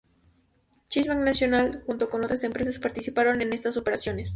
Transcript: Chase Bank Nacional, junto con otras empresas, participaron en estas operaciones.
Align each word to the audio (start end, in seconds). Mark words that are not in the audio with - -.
Chase 0.89 1.07
Bank 1.09 1.19
Nacional, 1.21 1.83
junto 1.85 2.09
con 2.09 2.23
otras 2.25 2.43
empresas, 2.43 2.79
participaron 2.79 3.39
en 3.43 3.53
estas 3.53 3.77
operaciones. 3.77 4.29